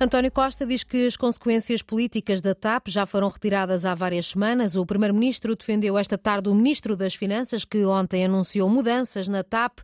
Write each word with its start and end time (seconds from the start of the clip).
António 0.00 0.30
Costa 0.32 0.66
diz 0.66 0.82
que 0.82 1.06
as 1.06 1.16
consequências 1.16 1.80
políticas 1.80 2.40
da 2.40 2.52
TAP 2.52 2.88
já 2.88 3.06
foram 3.06 3.28
retiradas 3.28 3.84
há 3.84 3.94
várias 3.94 4.26
semanas. 4.26 4.74
O 4.74 4.84
primeiro-ministro 4.84 5.54
defendeu 5.54 5.96
esta 5.96 6.18
tarde 6.18 6.48
o 6.48 6.54
ministro 6.54 6.96
das 6.96 7.14
Finanças, 7.14 7.64
que 7.64 7.84
ontem 7.84 8.24
anunciou 8.24 8.68
mudanças 8.68 9.28
na 9.28 9.44
TAP. 9.44 9.78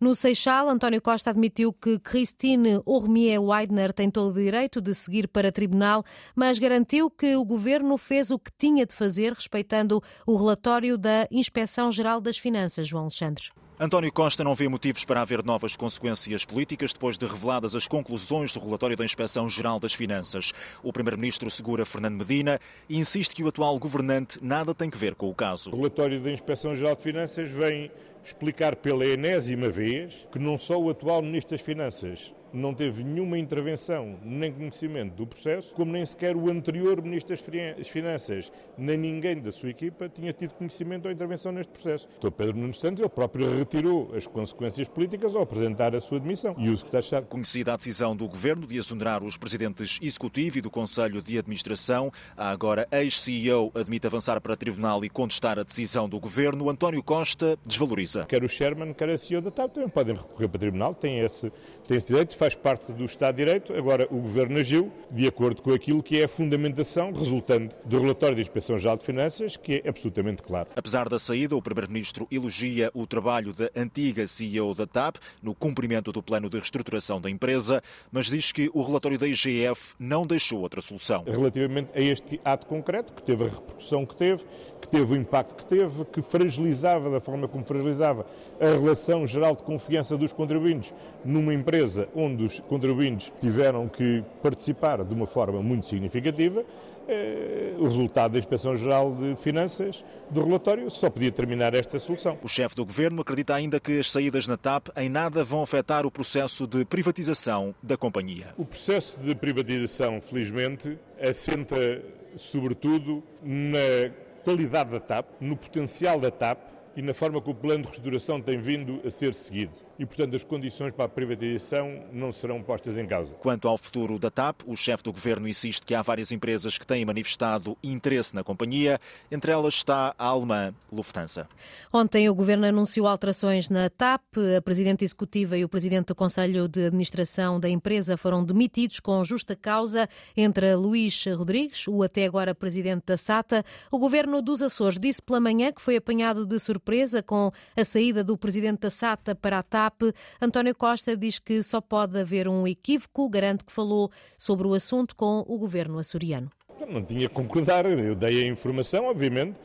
No 0.00 0.14
Seixal, 0.14 0.68
António 0.68 1.02
Costa 1.02 1.30
admitiu 1.30 1.72
que 1.72 1.98
Christine 1.98 2.80
Ormier 2.86 3.42
Weidner 3.42 3.92
tem 3.92 4.08
todo 4.08 4.30
o 4.30 4.40
direito 4.40 4.80
de 4.80 4.94
seguir 4.94 5.26
para 5.26 5.50
tribunal, 5.50 6.04
mas 6.36 6.60
garantiu 6.60 7.10
que 7.10 7.34
o 7.34 7.44
governo 7.44 7.98
fez 7.98 8.30
o 8.30 8.38
que 8.38 8.52
tinha 8.56 8.86
de 8.86 8.94
fazer, 8.94 9.32
respeitando 9.32 10.00
o 10.24 10.36
relatório 10.36 10.96
da 10.96 11.26
Inspeção 11.32 11.90
Geral 11.90 12.20
das 12.20 12.38
Finanças, 12.38 12.86
João 12.86 13.02
Alexandre. 13.02 13.50
António 13.80 14.12
Costa 14.12 14.42
não 14.42 14.56
vê 14.56 14.66
motivos 14.66 15.04
para 15.04 15.20
haver 15.20 15.44
novas 15.44 15.76
consequências 15.76 16.44
políticas 16.44 16.92
depois 16.92 17.16
de 17.16 17.24
reveladas 17.24 17.76
as 17.76 17.86
conclusões 17.86 18.52
do 18.52 18.58
relatório 18.58 18.96
da 18.96 19.04
Inspeção 19.04 19.48
Geral 19.48 19.78
das 19.78 19.94
Finanças. 19.94 20.52
O 20.82 20.92
primeiro-ministro 20.92 21.48
segura 21.48 21.86
Fernando 21.86 22.16
Medina 22.16 22.58
e 22.88 22.98
insiste 22.98 23.36
que 23.36 23.44
o 23.44 23.46
atual 23.46 23.78
governante 23.78 24.40
nada 24.42 24.74
tem 24.74 24.90
que 24.90 24.98
ver 24.98 25.14
com 25.14 25.30
o 25.30 25.34
caso. 25.34 25.70
O 25.70 25.76
relatório 25.76 26.20
da 26.20 26.32
Inspeção 26.32 26.74
Geral 26.74 26.96
de 26.96 27.04
Finanças 27.04 27.52
vem 27.52 27.88
explicar 28.24 28.74
pela 28.74 29.06
enésima 29.06 29.68
vez 29.68 30.12
que 30.32 30.40
não 30.40 30.58
só 30.58 30.76
o 30.76 30.90
atual 30.90 31.22
Ministro 31.22 31.56
das 31.56 31.64
Finanças 31.64 32.32
não 32.52 32.74
teve 32.74 33.02
nenhuma 33.04 33.38
intervenção 33.38 34.18
nem 34.22 34.52
conhecimento 34.52 35.14
do 35.14 35.26
processo, 35.26 35.74
como 35.74 35.92
nem 35.92 36.04
sequer 36.04 36.36
o 36.36 36.50
anterior 36.50 37.02
Ministro 37.02 37.36
das 37.36 37.88
Finanças, 37.88 38.52
nem 38.76 38.96
ninguém 38.96 39.40
da 39.40 39.52
sua 39.52 39.70
equipa 39.70 40.08
tinha 40.08 40.32
tido 40.32 40.54
conhecimento 40.54 41.06
ou 41.06 41.12
intervenção 41.12 41.52
neste 41.52 41.72
processo. 41.72 42.08
Então 42.18 42.30
Pedro 42.30 42.56
Nuno 42.56 42.74
Santos, 42.74 43.00
ele 43.00 43.08
próprio 43.08 43.58
retirou 43.58 44.10
as 44.14 44.26
consequências 44.26 44.88
políticas 44.88 45.34
ao 45.34 45.42
apresentar 45.42 45.94
a 45.94 46.00
sua 46.00 46.20
demissão. 46.20 46.54
E 46.58 46.68
o 46.68 46.76
secretário 46.76 46.98
Conhecida 47.28 47.74
a 47.74 47.76
decisão 47.76 48.16
do 48.16 48.26
Governo 48.26 48.66
de 48.66 48.76
exonerar 48.76 49.22
os 49.22 49.36
presidentes 49.36 49.98
executivo 50.02 50.58
e 50.58 50.60
do 50.60 50.70
Conselho 50.70 51.22
de 51.22 51.38
Administração, 51.38 52.10
a 52.36 52.50
agora 52.50 52.86
ex-CEO 52.90 53.70
admite 53.74 54.06
avançar 54.06 54.40
para 54.40 54.56
tribunal 54.56 55.04
e 55.04 55.08
contestar 55.08 55.58
a 55.58 55.62
decisão 55.62 56.08
do 56.08 56.18
Governo. 56.18 56.68
António 56.68 57.02
Costa 57.02 57.58
desvaloriza. 57.66 58.26
Quer 58.26 58.42
o 58.42 58.48
Sherman, 58.48 58.92
quer 58.92 59.10
a 59.10 59.18
CEO 59.18 59.40
da 59.40 59.50
TAP 59.50 59.72
também 59.72 59.88
podem 59.88 60.14
recorrer 60.14 60.48
para 60.48 60.58
tribunal, 60.58 60.94
têm 60.94 61.20
esse, 61.20 61.52
têm 61.86 61.96
esse 61.96 62.08
direito 62.08 62.36
faz 62.38 62.54
parte 62.54 62.92
do 62.92 63.04
Estado 63.04 63.34
de 63.34 63.44
Direito. 63.44 63.74
Agora, 63.74 64.06
o 64.10 64.20
Governo 64.20 64.60
agiu 64.60 64.92
de 65.10 65.26
acordo 65.26 65.60
com 65.60 65.72
aquilo 65.72 66.00
que 66.00 66.20
é 66.20 66.24
a 66.24 66.28
fundamentação 66.28 67.12
resultante 67.12 67.74
do 67.84 68.00
relatório 68.00 68.36
da 68.36 68.42
Inspeção 68.42 68.78
Geral 68.78 68.96
de 68.96 69.04
Finanças, 69.04 69.56
que 69.56 69.82
é 69.84 69.88
absolutamente 69.88 70.40
claro. 70.40 70.68
Apesar 70.76 71.08
da 71.08 71.18
saída, 71.18 71.56
o 71.56 71.60
Primeiro-Ministro 71.60 72.28
elogia 72.30 72.92
o 72.94 73.08
trabalho 73.08 73.52
da 73.52 73.68
antiga 73.74 74.24
CEO 74.28 74.72
da 74.72 74.86
TAP 74.86 75.16
no 75.42 75.52
cumprimento 75.52 76.12
do 76.12 76.22
plano 76.22 76.48
de 76.48 76.58
reestruturação 76.58 77.20
da 77.20 77.28
empresa, 77.28 77.82
mas 78.12 78.26
diz 78.26 78.52
que 78.52 78.70
o 78.72 78.82
relatório 78.82 79.18
da 79.18 79.26
IGF 79.26 79.96
não 79.98 80.24
deixou 80.24 80.60
outra 80.60 80.80
solução. 80.80 81.24
Relativamente 81.26 81.90
a 81.92 82.00
este 82.00 82.40
ato 82.44 82.66
concreto, 82.66 83.12
que 83.14 83.22
teve 83.22 83.44
a 83.44 83.48
repercussão 83.48 84.06
que 84.06 84.14
teve, 84.14 84.44
que 84.80 84.86
teve 84.86 85.12
o 85.12 85.16
impacto 85.16 85.56
que 85.56 85.66
teve, 85.66 86.04
que 86.04 86.22
fragilizava 86.22 87.10
da 87.10 87.20
forma 87.20 87.48
como 87.48 87.64
fragilizava 87.64 88.24
a 88.60 88.66
relação 88.66 89.26
geral 89.26 89.56
de 89.56 89.64
confiança 89.64 90.16
dos 90.16 90.32
contribuintes 90.32 90.94
numa 91.24 91.52
empresa 91.52 92.08
onde 92.14 92.27
os 92.36 92.60
contribuintes 92.60 93.32
tiveram 93.40 93.88
que 93.88 94.22
participar 94.42 95.04
de 95.04 95.14
uma 95.14 95.26
forma 95.26 95.62
muito 95.62 95.86
significativa, 95.86 96.64
eh, 97.08 97.74
o 97.78 97.84
resultado 97.84 98.32
da 98.32 98.38
Inspeção 98.38 98.76
Geral 98.76 99.14
de 99.14 99.34
Finanças 99.36 100.04
do 100.30 100.44
relatório 100.44 100.90
só 100.90 101.08
podia 101.08 101.32
terminar 101.32 101.74
esta 101.74 101.98
solução. 101.98 102.38
O 102.42 102.48
chefe 102.48 102.74
do 102.74 102.84
governo 102.84 103.22
acredita 103.22 103.54
ainda 103.54 103.80
que 103.80 103.98
as 103.98 104.10
saídas 104.10 104.46
na 104.46 104.56
TAP 104.56 104.88
em 104.96 105.08
nada 105.08 105.42
vão 105.42 105.62
afetar 105.62 106.04
o 106.04 106.10
processo 106.10 106.66
de 106.66 106.84
privatização 106.84 107.74
da 107.82 107.96
companhia. 107.96 108.48
O 108.58 108.64
processo 108.64 109.18
de 109.20 109.34
privatização, 109.34 110.20
felizmente, 110.20 110.98
assenta 111.20 112.02
sobretudo 112.36 113.22
na 113.42 114.10
qualidade 114.44 114.90
da 114.90 115.00
TAP, 115.00 115.26
no 115.40 115.56
potencial 115.56 116.20
da 116.20 116.30
TAP 116.30 116.58
e 116.98 117.02
na 117.02 117.14
forma 117.14 117.40
que 117.40 117.48
o 117.48 117.54
plano 117.54 117.82
de 117.82 117.90
reestruturação 117.90 118.42
tem 118.42 118.58
vindo 118.58 119.00
a 119.06 119.10
ser 119.10 119.32
seguido 119.32 119.70
e, 120.00 120.04
portanto, 120.04 120.34
as 120.34 120.42
condições 120.42 120.92
para 120.92 121.04
a 121.04 121.08
privatização 121.08 122.04
não 122.12 122.32
serão 122.32 122.62
postas 122.62 122.96
em 122.96 123.06
causa. 123.06 123.34
Quanto 123.34 123.66
ao 123.68 123.76
futuro 123.76 124.18
da 124.18 124.30
TAP, 124.30 124.62
o 124.66 124.76
chefe 124.76 125.02
do 125.02 125.12
governo 125.12 125.48
insiste 125.48 125.84
que 125.84 125.94
há 125.94 126.02
várias 126.02 126.30
empresas 126.30 126.78
que 126.78 126.86
têm 126.86 127.04
manifestado 127.04 127.76
interesse 127.82 128.34
na 128.34 128.44
companhia, 128.44 129.00
entre 129.30 129.50
elas 129.50 129.74
está 129.74 130.14
a 130.16 130.26
alemã 130.26 130.72
Lufthansa. 130.92 131.48
Ontem 131.92 132.28
o 132.28 132.34
governo 132.34 132.66
anunciou 132.66 133.08
alterações 133.08 133.68
na 133.68 133.90
TAP. 133.90 134.22
A 134.56 134.62
presidente 134.62 135.04
executiva 135.04 135.56
e 135.56 135.64
o 135.64 135.68
presidente 135.68 136.06
do 136.06 136.14
Conselho 136.14 136.68
de 136.68 136.86
Administração 136.86 137.58
da 137.58 137.68
empresa 137.68 138.16
foram 138.16 138.44
demitidos 138.44 139.00
com 139.00 139.22
justa 139.24 139.56
causa 139.56 140.08
entre 140.36 140.76
Luís 140.76 141.24
Rodrigues, 141.26 141.88
o 141.88 142.02
até 142.04 142.24
agora 142.24 142.54
presidente 142.54 143.04
da 143.06 143.16
SATA. 143.16 143.64
O 143.90 143.98
governo 143.98 144.40
dos 144.40 144.62
Açores 144.62 144.98
disse 144.98 145.20
pela 145.20 145.40
manhã 145.40 145.72
que 145.72 145.82
foi 145.82 145.96
apanhado 145.96 146.46
de 146.46 146.58
surpresa 146.60 146.87
com 147.26 147.52
a 147.76 147.84
saída 147.84 148.24
do 148.24 148.36
presidente 148.36 148.80
da 148.80 148.90
SATA 148.90 149.34
para 149.34 149.58
a 149.58 149.62
TAP. 149.62 150.02
António 150.40 150.74
Costa 150.74 151.16
diz 151.16 151.38
que 151.38 151.62
só 151.62 151.80
pode 151.80 152.18
haver 152.18 152.48
um 152.48 152.66
equívoco, 152.66 153.28
garante 153.28 153.64
que 153.64 153.72
falou 153.72 154.10
sobre 154.38 154.66
o 154.66 154.72
assunto 154.72 155.14
com 155.14 155.44
o 155.46 155.58
governo 155.58 155.98
açoriano. 155.98 156.48
Não 156.88 157.02
tinha 157.02 157.28
que 157.28 157.34
concordar, 157.34 157.84
eu 157.84 158.14
dei 158.14 158.44
a 158.44 158.46
informação, 158.46 159.04
obviamente, 159.06 159.56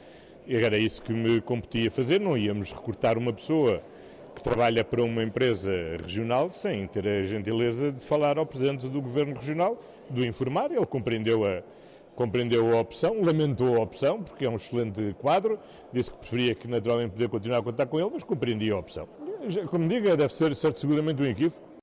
era 0.47 0.78
isso 0.78 1.01
que 1.01 1.13
me 1.13 1.39
competia 1.39 1.89
fazer, 1.89 2.19
não 2.19 2.38
íamos 2.38 2.72
recortar 2.72 3.17
uma 3.17 3.31
pessoa 3.31 3.81
que 4.35 4.44
trabalha 4.44 4.83
para 4.83 5.01
uma 5.01 5.23
empresa 5.23 5.72
regional 6.01 6.51
sem 6.51 6.88
ter 6.88 7.07
a 7.07 7.23
gentileza 7.23 7.91
de 7.91 8.03
falar 8.03 8.38
ao 8.38 8.45
Presidente 8.45 8.88
do 8.89 9.01
Governo 9.01 9.35
Regional, 9.35 9.81
do 10.09 10.25
informar, 10.25 10.72
ele 10.72 10.85
compreendeu 10.85 11.45
a, 11.45 11.62
compreendeu 12.16 12.75
a 12.75 12.81
opção, 12.81 13.22
lamentou 13.22 13.75
a 13.75 13.81
opção, 13.81 14.22
porque 14.22 14.46
é 14.46 14.50
um 14.50 14.56
excelente 14.56 15.16
quadro, 15.19 15.59
disse 15.91 16.12
que 16.12 16.18
preferia 16.18 16.56
que 16.56 16.68
naturalmente 16.68 17.12
poder 17.12 17.29
continuar 17.29 17.59
a 17.59 17.63
contar 17.63 17.85
com 17.85 18.00
ele, 18.00 18.09
mas 18.13 18.24
compreendia 18.24 18.74
a 18.74 18.79
opção. 18.79 19.07
Como 19.69 19.88
diga, 19.88 20.16
deve 20.16 20.34
ser 20.34 20.56
certo, 20.56 20.79
seguramente 20.79 21.22
um 21.22 21.25
equívoco. 21.25 21.74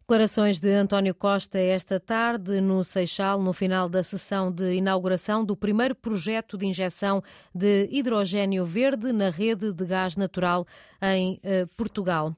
Declarações 0.00 0.58
de 0.58 0.68
António 0.70 1.14
Costa 1.14 1.58
esta 1.58 2.00
tarde 2.00 2.60
no 2.60 2.82
Seixal, 2.82 3.40
no 3.40 3.52
final 3.52 3.88
da 3.88 4.02
sessão 4.02 4.50
de 4.50 4.74
inauguração 4.74 5.44
do 5.44 5.56
primeiro 5.56 5.94
projeto 5.94 6.58
de 6.58 6.66
injeção 6.66 7.22
de 7.54 7.88
hidrogênio 7.90 8.66
verde 8.66 9.12
na 9.12 9.30
rede 9.30 9.72
de 9.72 9.86
gás 9.86 10.16
natural 10.16 10.66
em 11.00 11.38
eh, 11.42 11.66
Portugal. 11.76 12.34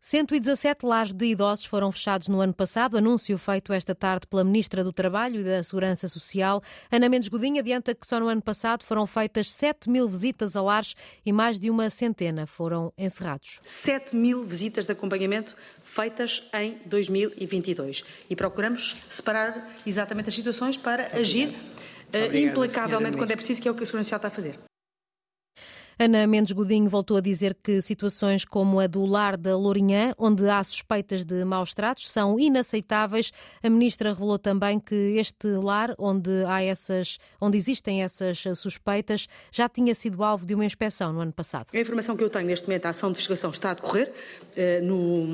117 0.00 0.86
lares 0.86 1.12
de 1.12 1.26
idosos 1.26 1.64
foram 1.64 1.90
fechados 1.92 2.28
no 2.28 2.40
ano 2.40 2.54
passado, 2.54 2.96
anúncio 2.96 3.36
feito 3.36 3.72
esta 3.72 3.94
tarde 3.94 4.26
pela 4.26 4.44
Ministra 4.44 4.84
do 4.84 4.92
Trabalho 4.92 5.40
e 5.40 5.44
da 5.44 5.62
Segurança 5.62 6.08
Social. 6.08 6.62
Ana 6.90 7.08
Mendes 7.08 7.28
Godinho 7.28 7.58
adianta 7.58 7.94
que 7.94 8.06
só 8.06 8.18
no 8.20 8.28
ano 8.28 8.40
passado 8.40 8.84
foram 8.84 9.06
feitas 9.06 9.50
7 9.50 9.90
mil 9.90 10.08
visitas 10.08 10.56
a 10.56 10.62
lares 10.62 10.94
e 11.26 11.32
mais 11.32 11.58
de 11.58 11.68
uma 11.68 11.90
centena 11.90 12.46
foram 12.46 12.92
encerrados. 12.96 13.60
7 13.64 14.14
mil 14.14 14.44
visitas 14.44 14.86
de 14.86 14.92
acompanhamento 14.92 15.54
feitas 15.82 16.44
em 16.54 16.78
2022 16.86 18.04
e 18.30 18.36
procuramos 18.36 18.96
separar 19.08 19.68
exatamente 19.84 20.28
as 20.28 20.34
situações 20.34 20.76
para 20.76 21.18
agir 21.18 21.48
uh, 21.48 22.36
implacavelmente 22.36 23.18
quando 23.18 23.32
é 23.32 23.36
preciso, 23.36 23.60
que 23.60 23.68
é 23.68 23.70
o 23.70 23.74
que 23.74 23.82
a 23.82 23.86
Segurança 23.86 24.06
Social 24.06 24.18
está 24.18 24.28
a 24.28 24.30
fazer. 24.30 24.67
Ana 26.00 26.28
Mendes 26.28 26.52
Godinho 26.52 26.88
voltou 26.88 27.16
a 27.16 27.20
dizer 27.20 27.56
que 27.60 27.82
situações 27.82 28.44
como 28.44 28.78
a 28.78 28.86
do 28.86 29.04
lar 29.04 29.36
da 29.36 29.56
Lourinhã, 29.56 30.14
onde 30.16 30.48
há 30.48 30.62
suspeitas 30.62 31.24
de 31.24 31.44
maus 31.44 31.74
tratos, 31.74 32.08
são 32.08 32.38
inaceitáveis. 32.38 33.32
A 33.60 33.68
ministra 33.68 34.10
revelou 34.10 34.38
também 34.38 34.78
que 34.78 34.94
este 34.94 35.48
lar, 35.48 35.96
onde, 35.98 36.30
há 36.46 36.62
essas, 36.62 37.18
onde 37.40 37.58
existem 37.58 38.04
essas 38.04 38.44
suspeitas, 38.54 39.26
já 39.50 39.68
tinha 39.68 39.92
sido 39.92 40.22
alvo 40.22 40.46
de 40.46 40.54
uma 40.54 40.64
inspeção 40.64 41.12
no 41.12 41.18
ano 41.18 41.32
passado. 41.32 41.66
A 41.74 41.80
informação 41.80 42.16
que 42.16 42.22
eu 42.22 42.30
tenho 42.30 42.46
neste 42.46 42.68
momento, 42.68 42.86
a 42.86 42.90
ação 42.90 43.08
de 43.08 43.14
investigação 43.14 43.50
está 43.50 43.72
a 43.72 43.74
decorrer 43.74 44.12
uh, 44.12 44.84
no, 44.84 45.26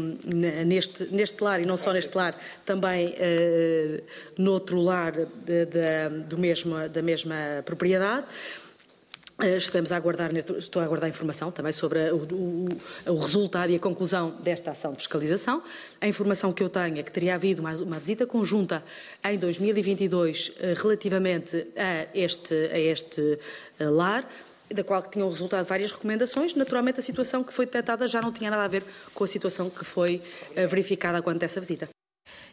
neste, 0.64 1.04
neste 1.12 1.44
lar 1.44 1.60
e 1.60 1.66
não 1.66 1.76
só 1.76 1.92
neste 1.92 2.16
lar, 2.16 2.34
também 2.64 3.08
uh, 3.08 4.02
noutro 4.38 4.80
lar 4.80 5.12
de, 5.12 5.66
de, 5.66 6.08
do 6.26 6.38
mesmo, 6.38 6.88
da 6.88 7.02
mesma 7.02 7.62
propriedade. 7.66 8.24
Eh, 9.40 9.56
estamos 9.56 9.90
a 9.90 9.96
aguardar, 9.96 10.30
estou 10.36 10.80
a 10.80 10.84
aguardar 10.84 11.10
informação 11.10 11.50
também 11.50 11.72
sobre 11.72 12.10
o, 12.12 12.68
o, 13.06 13.16
resultado 13.16 13.70
e 13.70 13.74
a 13.74 13.80
conclusão 13.80 14.30
desta 14.40 14.70
ação 14.70 14.92
de 14.92 14.98
fiscalização. 14.98 15.60
A 16.00 16.06
informação 16.06 16.52
que 16.52 16.62
eu 16.62 16.68
tenho 16.68 16.98
é 16.98 17.02
que 17.02 17.12
teria 17.12 17.34
havido 17.34 17.60
uma, 17.60 17.72
uma 17.74 17.98
visita 17.98 18.26
conjunta 18.26 18.84
em 19.24 19.36
2022 19.36 20.52
eh, 20.60 20.74
relativamente 20.76 21.66
a 21.76 22.16
este, 22.16 22.54
a 22.54 22.78
este 22.78 23.38
eh, 23.80 23.88
lar, 23.88 24.24
da 24.72 24.84
qual 24.84 25.02
tinham 25.02 25.28
resultado 25.28 25.66
várias 25.66 25.90
recomendações. 25.90 26.54
Naturalmente, 26.54 27.00
a 27.00 27.02
situação 27.02 27.42
que 27.42 27.52
foi 27.52 27.66
detectada 27.66 28.06
já 28.06 28.22
não 28.22 28.32
tinha 28.32 28.50
nada 28.50 28.64
a 28.64 28.68
ver 28.68 28.84
com 29.12 29.24
a 29.24 29.26
situação 29.26 29.68
que 29.68 29.84
foi 29.84 30.22
verificada 30.54 31.20
quanto 31.20 31.42
a 31.42 31.44
essa 31.44 31.60
visita. 31.60 31.93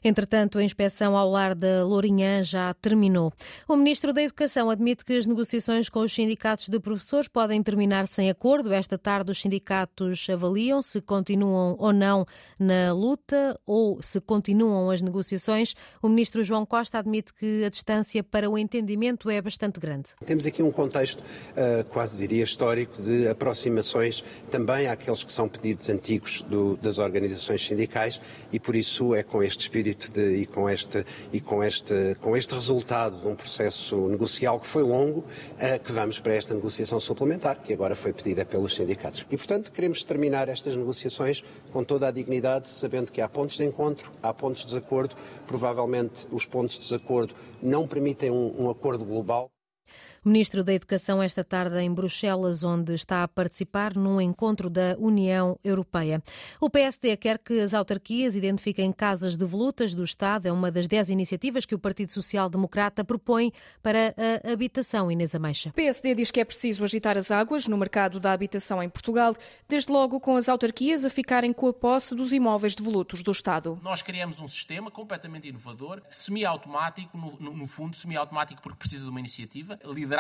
Entretanto, 0.04 0.58
a 0.58 0.64
inspeção 0.64 1.16
ao 1.16 1.30
lar 1.30 1.54
da 1.54 1.86
Lourinhã 1.86 2.44
já 2.44 2.74
terminou. 2.74 3.32
O 3.68 3.76
Ministro 3.76 4.12
da 4.12 4.24
Educação 4.24 4.68
admite 4.68 5.06
que 5.06 5.14
as 5.14 5.28
negociações 5.28 5.90
com 5.90 6.00
os 6.00 6.12
sindicatos 6.12 6.70
de 6.70 6.80
professores 6.80 7.28
podem 7.28 7.62
terminar 7.62 8.08
sem 8.08 8.28
acordo. 8.28 8.74
Esta 8.74 8.98
tarde, 8.98 9.32
os 9.32 9.40
sindicatos 9.40 10.28
avaliam 10.28 10.82
se 10.82 11.00
continuam 11.02 11.76
ou 11.78 11.94
não 11.94 12.26
na 12.58 12.92
luta 12.94 13.60
ou 13.64 14.02
se 14.02 14.20
continuam 14.20 14.90
as 14.90 15.04
negociações. 15.04 15.76
O 16.02 16.10
Ministro 16.10 16.44
João 16.44 16.66
Costa 16.66 16.98
admite 16.98 17.32
que 17.32 17.64
a 17.64 17.70
distância 17.70 18.24
para 18.24 18.50
o 18.50 18.58
entendimento 18.58 19.30
é 19.30 19.40
bastante 19.40 19.80
grande. 19.80 20.16
Temos 20.26 20.48
aqui 20.48 20.64
um 20.64 20.72
contexto, 20.72 21.20
uh, 21.20 21.88
quase 21.92 22.18
diria 22.18 22.44
histórico, 22.44 23.00
de 23.04 23.28
aproximações 23.28 24.24
também 24.50 24.88
àqueles 24.88 25.24
que 25.24 25.32
são 25.32 25.48
pedidos 25.48 25.88
antigos 25.90 26.42
do, 26.42 26.76
das 26.78 26.98
organizações 26.98 27.64
sindicais 27.64 28.20
e 28.52 28.60
por 28.60 28.76
isso 28.76 29.14
é 29.14 29.22
com 29.22 29.44
este 29.44 29.62
espírito 29.62 29.91
de, 29.96 30.38
e, 30.38 30.46
com 30.46 30.70
este, 30.70 31.06
e 31.32 31.40
com, 31.40 31.64
este, 31.64 32.16
com 32.22 32.36
este 32.36 32.54
resultado 32.54 33.18
de 33.20 33.28
um 33.28 33.36
processo 33.36 34.08
negocial 34.08 34.60
que 34.60 34.68
foi 34.68 34.84
longo 34.84 35.20
uh, 35.20 35.84
que 35.84 35.92
vamos 35.92 36.20
para 36.20 36.34
esta 36.34 36.54
negociação 36.54 37.00
suplementar, 37.00 37.62
que 37.62 37.74
agora 37.74 37.96
foi 37.96 38.14
pedida 38.14 38.46
pelos 38.46 38.76
sindicatos. 38.76 39.26
E, 39.30 39.38
portanto, 39.38 39.72
queremos 39.72 40.04
terminar 40.04 40.50
estas 40.50 40.76
negociações 40.76 41.44
com 41.72 41.84
toda 41.84 42.08
a 42.08 42.12
dignidade, 42.12 42.70
sabendo 42.70 43.12
que 43.12 43.22
há 43.22 43.30
pontos 43.30 43.58
de 43.58 43.66
encontro, 43.66 44.12
há 44.22 44.34
pontos 44.34 44.62
de 44.62 44.68
desacordo, 44.68 45.16
provavelmente 45.46 46.28
os 46.32 46.46
pontos 46.46 46.76
de 46.76 46.84
desacordo 46.84 47.34
não 47.62 47.88
permitem 47.88 48.32
um, 48.32 48.64
um 48.64 48.70
acordo 48.70 49.06
global. 49.06 49.52
O 50.24 50.30
Ministro 50.30 50.64
da 50.64 50.72
Educação 50.72 51.20
esta 51.20 51.44
tarde 51.44 51.80
em 51.80 51.92
Bruxelas, 51.92 52.64
onde 52.64 52.94
está 52.94 53.24
a 53.24 53.28
participar 53.28 53.96
num 53.96 54.22
encontro 54.22 54.70
da 54.70 54.96
União 55.00 55.58
Europeia. 55.64 56.22
O 56.60 56.70
PSD 56.70 57.18
quer 57.18 57.40
que 57.40 57.60
as 57.60 57.74
autarquias 57.74 58.36
identifiquem 58.36 58.94
casas 58.94 59.36
de 59.36 59.44
volutas 59.44 59.96
do 59.96 60.04
Estado. 60.04 60.46
É 60.46 60.52
uma 60.52 60.70
das 60.70 60.86
dez 60.88 61.10
iniciativas 61.10 61.66
que 61.66 61.74
o 61.74 61.80
Partido 61.80 62.12
Social 62.12 62.52
Democrata 62.52 63.04
propõe 63.04 63.52
para 63.82 64.14
a 64.46 64.52
habitação, 64.52 65.12
Inês 65.12 65.34
Ameixa. 65.34 65.70
O 65.70 65.74
PSD 65.74 66.14
diz 66.14 66.30
que 66.30 66.40
é 66.40 66.46
preciso 66.46 66.84
agitar 66.84 67.18
as 67.18 67.32
águas 67.32 67.68
no 67.68 67.76
mercado 67.76 68.20
da 68.20 68.32
habitação 68.32 68.84
em 68.84 68.90
Portugal, 68.90 69.36
desde 69.68 69.92
logo 69.92 70.20
com 70.20 70.36
as 70.36 70.48
autarquias 70.48 71.04
a 71.04 71.10
ficarem 71.10 71.52
com 71.52 71.68
a 71.68 71.74
posse 71.74 72.14
dos 72.14 72.32
imóveis 72.32 72.76
devolutos 72.76 73.24
do 73.24 73.32
Estado. 73.32 73.80
Nós 73.82 74.04
criamos 74.04 74.40
um 74.40 74.48
sistema 74.48 74.92
completamente 74.92 75.48
inovador, 75.48 76.00
semi-automático, 76.12 77.18
no, 77.18 77.56
no 77.56 77.66
fundo 77.66 77.98
semi-automático 77.98 78.62
porque 78.62 78.78
precisa 78.78 79.04
de 79.04 79.10
uma 79.10 79.20
iniciativa, 79.20 79.80
liderada 79.84 80.11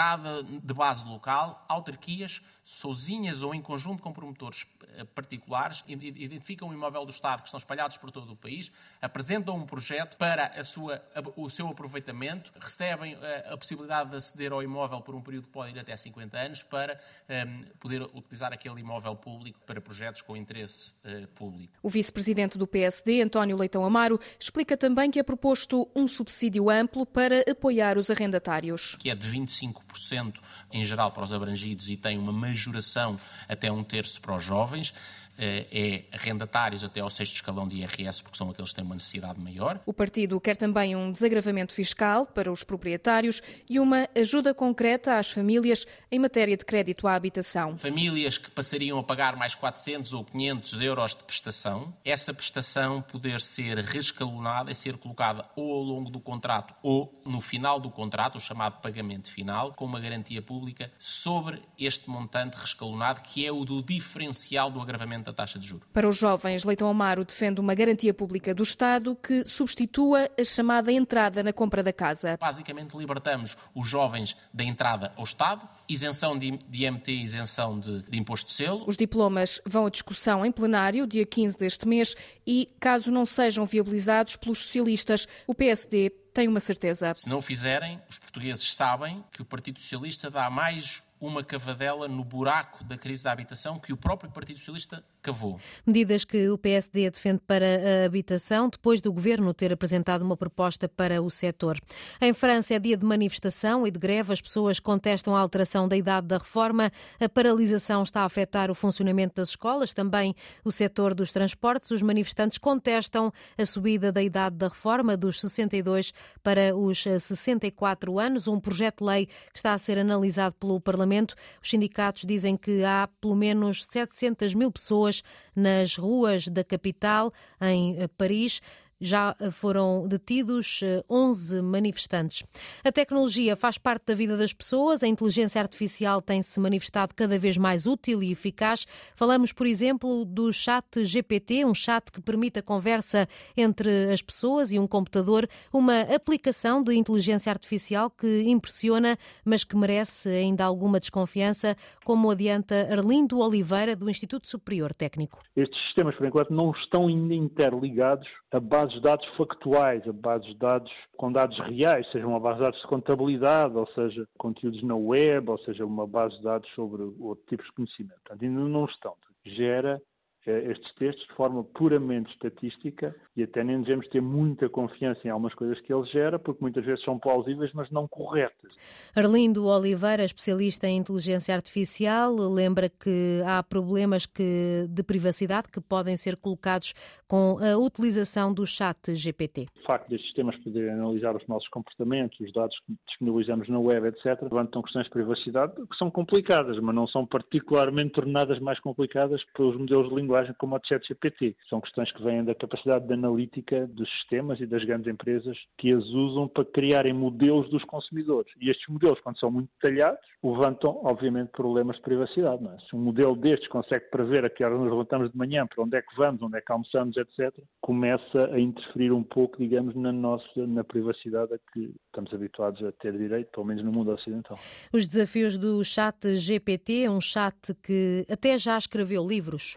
de 0.63 0.73
base 0.73 1.05
local, 1.05 1.65
autarquias, 1.67 2.41
sozinhas 2.63 3.43
ou 3.43 3.53
em 3.53 3.61
conjunto 3.61 4.01
com 4.01 4.13
promotores 4.13 4.65
eh, 4.95 5.03
particulares, 5.15 5.83
identificam 5.87 6.69
um 6.69 6.73
imóvel 6.73 7.05
do 7.05 7.11
Estado 7.11 7.41
que 7.41 7.47
estão 7.47 7.57
espalhados 7.57 7.97
por 7.97 8.11
todo 8.11 8.31
o 8.31 8.35
país, 8.35 8.71
apresentam 9.01 9.55
um 9.55 9.65
projeto 9.65 10.17
para 10.17 10.63
sua, 10.63 11.01
o 11.35 11.49
seu 11.49 11.67
aproveitamento, 11.67 12.51
recebem 12.59 13.17
eh, 13.21 13.49
a, 13.51 13.57
possibilidade 13.57 14.09
de 14.09 14.15
aceder 14.17 14.51
ao 14.51 14.61
imóvel 14.61 15.01
por 15.01 15.15
um 15.15 15.21
período 15.21 15.47
que 15.47 15.53
pode 15.53 15.71
ir 15.71 15.79
até 15.79 15.95
50 15.95 16.37
anos 16.37 16.63
para 16.63 16.93
um, 16.93 17.33
ehm, 17.33 17.63
poder 17.79 18.01
utilizar 18.01 18.51
aquele 18.53 18.81
imóvel 18.81 19.15
público 19.15 19.59
para 19.65 19.79
projetos 19.79 20.21
com 20.21 20.35
interesse 20.35 20.93
uh, 21.05 21.27
público. 21.29 21.73
O 21.81 21.89
vice-presidente 21.89 22.57
do 22.57 22.67
PSD, 22.67 23.21
António 23.21 23.57
Leitão 23.57 23.85
Amaro, 23.85 24.19
explica 24.39 24.75
também 24.75 25.09
que 25.09 25.19
é 25.19 25.23
proposto 25.23 25.89
um 25.95 26.07
subsídio 26.07 26.69
amplo 26.69 27.05
para 27.05 27.41
apoiar 27.49 27.97
os 27.97 28.09
arrendatários. 28.09 28.95
Que 28.95 29.09
é 29.09 29.15
de 29.15 29.27
25 29.27 29.80
5% 29.93 30.35
em 30.71 30.85
geral 30.85 31.11
para 31.11 31.23
os 31.23 31.33
abrangidos 31.33 31.89
e 31.89 31.97
tem 31.97 32.17
uma 32.17 32.31
majoração 32.31 33.19
até 33.47 33.71
um 33.71 33.83
terço 33.83 34.21
para 34.21 34.35
os 34.35 34.43
jovens. 34.43 34.93
Eh, 35.41 35.65
é 35.71 36.15
arrendatários 36.15 36.83
até 36.83 36.99
ao 36.99 37.09
sexto 37.09 37.33
escalão 37.33 37.67
de 37.67 37.77
IRS, 37.77 38.21
porque 38.21 38.37
são 38.37 38.51
aqueles 38.51 38.69
que 38.69 38.75
têm 38.75 38.85
uma 38.85 38.93
necessidade 38.93 39.41
maior. 39.41 39.81
O 39.87 39.93
partido 39.93 40.39
quer 40.39 40.55
também 40.55 40.95
um 40.95 41.11
desagravamento 41.11 41.73
fiscal 41.73 42.27
para 42.27 42.51
os 42.51 42.63
proprietários 42.63 43.41
e 43.67 43.79
uma 43.79 44.07
ajuda 44.15 44.53
concreta 44.53 45.17
às 45.17 45.31
famílias 45.31 45.87
em 46.11 46.19
matéria 46.19 46.55
de 46.55 46.63
crédito 46.63 47.07
à 47.07 47.15
habitação. 47.15 47.75
Famílias 47.79 48.37
que 48.37 48.51
passariam 48.51 48.99
a 48.99 49.03
pagar 49.03 49.35
mais 49.35 49.55
400 49.55 50.13
ou 50.13 50.23
500 50.23 50.79
euros 50.79 51.15
de 51.15 51.23
prestação, 51.23 51.91
essa 52.05 52.31
prestação 52.31 53.01
poder 53.01 53.41
ser 53.41 53.79
rescalonada 53.79 54.69
e 54.69 54.75
ser 54.75 54.95
colocada 54.97 55.47
ou 55.55 55.73
ao 55.73 55.81
longo 55.81 56.11
do 56.11 56.19
contrato 56.19 56.75
ou 56.83 57.19
no 57.25 57.41
final 57.41 57.79
do 57.79 57.89
contrato, 57.89 58.37
o 58.37 58.39
chamado 58.39 58.79
pagamento 58.79 59.31
final, 59.31 59.73
com 59.73 59.85
uma 59.85 59.99
garantia 59.99 60.41
pública 60.41 60.91
sobre 60.99 61.63
este 61.79 62.07
montante 62.11 62.57
rescalonado, 62.57 63.21
que 63.21 63.43
é 63.43 63.51
o 63.51 63.65
do 63.65 63.81
diferencial 63.81 64.69
do 64.69 64.79
agravamento 64.79 65.30
da 65.31 65.37
taxa 65.37 65.57
de 65.57 65.67
juros. 65.67 65.87
Para 65.93 66.07
os 66.07 66.17
jovens, 66.17 66.63
Leitão 66.63 66.89
Amaro 66.89 67.23
defende 67.25 67.59
uma 67.59 67.73
garantia 67.73 68.13
pública 68.13 68.53
do 68.53 68.63
Estado 68.63 69.15
que 69.15 69.45
substitua 69.45 70.29
a 70.39 70.43
chamada 70.43 70.91
entrada 70.91 71.43
na 71.43 71.53
compra 71.53 71.81
da 71.81 71.93
casa. 71.93 72.37
Basicamente, 72.39 72.97
libertamos 72.97 73.57
os 73.73 73.87
jovens 73.87 74.35
da 74.53 74.63
entrada 74.63 75.13
ao 75.15 75.23
Estado, 75.23 75.67
isenção 75.87 76.37
de, 76.37 76.57
de 76.57 76.85
IMT, 76.85 77.11
isenção 77.11 77.79
de, 77.79 78.03
de 78.03 78.19
imposto 78.19 78.47
de 78.47 78.53
selo. 78.53 78.83
Os 78.87 78.97
diplomas 78.97 79.59
vão 79.65 79.85
à 79.85 79.89
discussão 79.89 80.45
em 80.45 80.51
plenário, 80.51 81.07
dia 81.07 81.25
15 81.25 81.57
deste 81.57 81.87
mês, 81.87 82.15
e, 82.45 82.69
caso 82.79 83.11
não 83.11 83.25
sejam 83.25 83.65
viabilizados 83.65 84.35
pelos 84.35 84.59
socialistas, 84.59 85.27
o 85.47 85.55
PSD 85.55 86.09
tem 86.33 86.47
uma 86.47 86.59
certeza. 86.59 87.13
Se 87.15 87.29
não 87.29 87.39
o 87.39 87.41
fizerem, 87.41 87.99
os 88.09 88.17
portugueses 88.19 88.73
sabem 88.73 89.23
que 89.31 89.41
o 89.41 89.45
Partido 89.45 89.79
Socialista 89.79 90.29
dá 90.29 90.49
mais 90.49 91.03
uma 91.19 91.43
cavadela 91.43 92.07
no 92.07 92.23
buraco 92.23 92.83
da 92.83 92.97
crise 92.97 93.23
da 93.23 93.31
habitação 93.31 93.77
que 93.77 93.93
o 93.93 93.97
próprio 93.97 94.31
Partido 94.31 94.57
Socialista 94.57 95.03
cavou. 95.21 95.59
Medidas 95.85 96.25
que 96.25 96.49
o 96.49 96.57
PSD 96.57 97.09
defende 97.09 97.41
para 97.45 97.65
a 97.65 98.05
habitação, 98.05 98.69
depois 98.69 99.01
do 99.01 99.11
governo 99.11 99.53
ter 99.53 99.71
apresentado 99.71 100.23
uma 100.23 100.35
proposta 100.35 100.89
para 100.89 101.21
o 101.21 101.29
setor. 101.29 101.79
Em 102.19 102.33
França 102.33 102.73
é 102.73 102.79
dia 102.79 102.97
de 102.97 103.05
manifestação 103.05 103.85
e 103.85 103.91
de 103.91 103.99
greve. 103.99 104.33
As 104.33 104.41
pessoas 104.41 104.79
contestam 104.79 105.35
a 105.35 105.39
alteração 105.39 105.87
da 105.87 105.95
idade 105.95 106.27
da 106.27 106.37
reforma. 106.37 106.91
A 107.19 107.29
paralisação 107.29 108.03
está 108.03 108.21
a 108.21 108.25
afetar 108.25 108.71
o 108.71 108.75
funcionamento 108.75 109.35
das 109.35 109.49
escolas, 109.49 109.93
também 109.93 110.35
o 110.63 110.71
setor 110.71 111.13
dos 111.13 111.31
transportes. 111.31 111.91
Os 111.91 112.01
manifestantes 112.01 112.57
contestam 112.57 113.31
a 113.57 113.65
subida 113.65 114.11
da 114.11 114.23
idade 114.23 114.55
da 114.55 114.67
reforma 114.67 115.15
dos 115.15 115.39
62 115.41 116.13
para 116.41 116.75
os 116.75 117.03
64 117.03 118.19
anos, 118.19 118.47
um 118.47 118.59
projeto 118.59 118.99
de 118.99 119.05
lei 119.05 119.25
que 119.25 119.57
está 119.57 119.73
a 119.73 119.77
ser 119.77 119.97
analisado 119.97 120.55
pelo 120.55 120.79
Parlamento. 120.79 121.35
Os 121.61 121.69
sindicatos 121.69 122.23
dizem 122.25 122.57
que 122.57 122.83
há 122.83 123.07
pelo 123.19 123.35
menos 123.35 123.85
700 123.85 124.53
mil 124.53 124.71
pessoas 124.71 125.10
pessoas 125.11 125.23
nas 125.55 125.95
ruas 125.97 126.47
da 126.47 126.63
capital, 126.63 127.33
em 127.59 127.97
eh, 127.99 128.07
Paris 128.07 128.61
já 129.01 129.35
eh, 129.39 129.49
foram 129.49 130.07
detidos 130.07 130.81
11 131.09 131.57
eh, 131.57 131.61
manifestantes. 131.61 132.43
A 132.85 132.91
tecnologia 132.91 133.55
faz 133.55 133.77
parte 133.77 134.05
da 134.05 134.13
vida 134.13 134.37
das 134.37 134.53
pessoas, 134.53 135.01
a 135.01 135.07
inteligência 135.07 135.59
artificial 135.59 136.21
tem-se 136.21 136.59
manifestado 136.59 137.15
cada 137.15 137.37
vez 137.39 137.57
mais 137.57 137.87
útil 137.87 138.21
e 138.21 138.31
eficaz. 138.31 138.85
Falamos, 139.15 139.51
por 139.51 139.65
exemplo, 139.65 140.23
do 140.23 140.53
chat 140.53 141.03
GPT, 141.03 141.65
um 141.65 141.73
chat 141.73 142.11
que 142.11 142.21
permite 142.21 142.59
a 142.59 142.61
conversa 142.61 143.27
entre 143.57 144.11
as 144.11 144.21
pessoas 144.21 144.71
e 144.71 144.77
um 144.79 144.87
computador, 144.87 145.47
uma 145.73 146.01
aplicação 146.01 146.83
de 146.83 146.93
inteligência 146.93 147.51
artificial 147.51 148.09
que 148.09 148.43
impressiona, 148.43 149.17
mas 149.43 149.63
que 149.63 149.75
merece 149.75 150.29
ainda 150.29 150.63
alguma 150.63 150.99
desconfiança, 150.99 151.75
como 152.03 152.29
adianta 152.29 152.87
Arlindo 152.91 153.39
Oliveira, 153.39 153.95
do 153.95 154.09
Instituto 154.09 154.47
Superior 154.47 154.93
Técnico. 154.93 155.39
Estes 155.55 155.81
sistemas, 155.85 156.15
por 156.15 156.27
enquanto, 156.27 156.51
não 156.51 156.71
estão 156.71 157.09
interligados 157.09 158.27
a 158.51 158.59
base 158.59 158.90
bases 158.91 158.93
de 158.93 159.01
dados 159.01 159.27
factuais, 159.37 160.07
a 160.07 160.11
bases 160.11 160.47
de 160.47 160.55
dados 160.55 160.91
com 161.17 161.31
dados 161.31 161.57
reais, 161.59 162.09
seja 162.11 162.27
uma 162.27 162.39
base 162.39 162.57
de 162.57 162.63
dados 162.65 162.81
de 162.81 162.87
contabilidade, 162.87 163.75
ou 163.75 163.87
seja, 163.87 164.27
conteúdos 164.37 164.83
na 164.83 164.95
web, 164.95 165.49
ou 165.49 165.57
seja, 165.59 165.85
uma 165.85 166.07
base 166.07 166.37
de 166.37 166.43
dados 166.43 166.69
sobre 166.73 167.03
outros 167.19 167.45
tipos 167.47 167.65
de 167.67 167.71
conhecimento. 167.73 168.19
Portanto, 168.23 168.43
ainda 168.43 168.59
não 168.61 168.85
estão. 168.85 169.15
Gera 169.45 170.01
estes 170.45 170.93
textos 170.95 171.27
de 171.27 171.33
forma 171.35 171.63
puramente 171.63 172.31
estatística 172.31 173.15
e 173.37 173.43
até 173.43 173.63
nem 173.63 173.79
devemos 173.81 174.07
ter 174.07 174.21
muita 174.21 174.67
confiança 174.67 175.21
em 175.23 175.29
algumas 175.29 175.53
coisas 175.53 175.79
que 175.81 175.93
ele 175.93 176.03
gera, 176.05 176.39
porque 176.39 176.61
muitas 176.61 176.83
vezes 176.83 177.03
são 177.03 177.19
plausíveis, 177.19 177.71
mas 177.73 177.89
não 177.91 178.07
corretas. 178.07 178.73
Arlindo 179.15 179.67
Oliveira, 179.67 180.23
especialista 180.23 180.87
em 180.87 180.97
inteligência 180.97 181.53
artificial, 181.53 182.35
lembra 182.35 182.89
que 182.89 183.41
há 183.45 183.61
problemas 183.61 184.25
que, 184.25 184.87
de 184.89 185.03
privacidade 185.03 185.67
que 185.71 185.79
podem 185.79 186.17
ser 186.17 186.35
colocados 186.35 186.93
com 187.27 187.57
a 187.59 187.77
utilização 187.77 188.51
do 188.53 188.65
chat 188.65 189.13
GPT. 189.13 189.67
O 189.83 189.85
facto 189.85 190.09
destes 190.09 190.27
sistemas 190.27 190.57
poderem 190.57 190.91
analisar 190.91 191.35
os 191.35 191.47
nossos 191.47 191.69
comportamentos, 191.69 192.39
os 192.39 192.51
dados 192.51 192.75
que 192.85 192.95
disponibilizamos 193.07 193.69
na 193.69 193.79
web, 193.79 194.07
etc., 194.07 194.41
levantam 194.41 194.81
questões 194.81 195.05
de 195.05 195.11
privacidade 195.11 195.73
que 195.75 195.97
são 195.97 196.09
complicadas, 196.09 196.79
mas 196.79 196.95
não 196.95 197.05
são 197.05 197.25
particularmente 197.25 198.13
tornadas 198.13 198.59
mais 198.59 198.79
complicadas 198.79 199.43
pelos 199.55 199.77
modelos 199.77 200.09
de 200.09 200.15
linguagem 200.15 200.30
linguagem 200.31 200.55
como 200.57 200.75
o 200.75 200.79
ChatGPT. 200.81 201.55
São 201.69 201.81
questões 201.81 202.11
que 202.11 202.23
vêm 202.23 202.43
da 202.43 202.55
capacidade 202.55 203.05
de 203.05 203.13
analítica 203.13 203.85
dos 203.87 204.09
sistemas 204.09 204.59
e 204.59 204.65
das 204.65 204.83
grandes 204.83 205.11
empresas 205.11 205.57
que 205.77 205.91
as 205.91 206.05
usam 206.05 206.47
para 206.47 206.65
criarem 206.65 207.13
modelos 207.13 207.69
dos 207.69 207.83
consumidores. 207.83 208.51
E 208.59 208.69
estes 208.69 208.87
modelos, 208.87 209.19
quando 209.19 209.37
são 209.39 209.51
muito 209.51 209.69
detalhados, 209.81 210.19
levantam, 210.43 210.99
obviamente, 211.03 211.49
problemas 211.49 211.97
de 211.97 212.01
privacidade. 212.01 212.65
É? 212.65 212.77
Se 212.89 212.95
um 212.95 212.99
modelo 212.99 213.35
destes 213.35 213.67
consegue 213.67 214.05
prever 214.09 214.45
a 214.45 214.49
que 214.49 214.63
horas 214.63 214.79
nos 214.79 214.89
levantamos 214.89 215.31
de 215.31 215.37
manhã, 215.37 215.67
para 215.67 215.83
onde 215.83 215.97
é 215.97 216.01
que 216.01 216.15
vamos, 216.15 216.41
onde 216.41 216.57
é 216.57 216.61
que 216.61 216.71
almoçamos, 216.71 217.17
etc., 217.17 217.53
começa 217.81 218.49
a 218.51 218.59
interferir 218.59 219.11
um 219.11 219.23
pouco, 219.23 219.57
digamos, 219.57 219.95
na 219.95 220.11
nossa 220.11 220.41
na 220.55 220.83
privacidade 220.83 221.53
a 221.53 221.57
que 221.73 221.93
estamos 222.05 222.33
habituados 222.33 222.83
a 222.83 222.91
ter 222.91 223.17
direito, 223.17 223.49
pelo 223.51 223.65
menos 223.65 223.83
no 223.83 223.91
mundo 223.91 224.11
ocidental. 224.11 224.57
Os 224.93 225.07
desafios 225.07 225.57
do 225.57 225.83
chat 225.83 226.35
GPT, 226.35 227.09
um 227.09 227.21
chat 227.21 227.55
que 227.83 228.25
até 228.29 228.57
já 228.57 228.77
escreveu 228.77 229.25
livros. 229.27 229.69